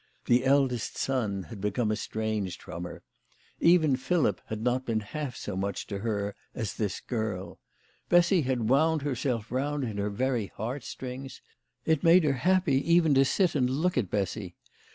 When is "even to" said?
12.91-13.23